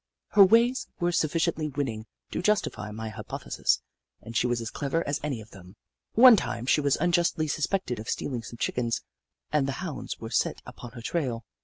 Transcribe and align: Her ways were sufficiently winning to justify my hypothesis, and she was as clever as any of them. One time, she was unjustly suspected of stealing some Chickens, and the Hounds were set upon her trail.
Her 0.29 0.43
ways 0.43 0.87
were 0.99 1.11
sufficiently 1.11 1.67
winning 1.69 2.07
to 2.31 2.41
justify 2.41 2.89
my 2.89 3.09
hypothesis, 3.09 3.83
and 4.19 4.35
she 4.35 4.47
was 4.47 4.59
as 4.59 4.71
clever 4.71 5.07
as 5.07 5.19
any 5.21 5.39
of 5.41 5.51
them. 5.51 5.75
One 6.13 6.35
time, 6.35 6.65
she 6.65 6.81
was 6.81 6.97
unjustly 6.99 7.47
suspected 7.47 7.99
of 7.99 8.09
stealing 8.09 8.41
some 8.41 8.57
Chickens, 8.57 9.03
and 9.51 9.67
the 9.67 9.73
Hounds 9.73 10.17
were 10.19 10.31
set 10.31 10.59
upon 10.65 10.93
her 10.93 11.03
trail. 11.03 11.45